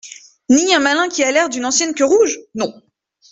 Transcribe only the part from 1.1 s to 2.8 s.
a l'air d'une ancienne queue-rouge? Non.